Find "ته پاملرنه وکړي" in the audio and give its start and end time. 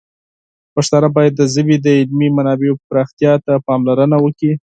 3.45-4.53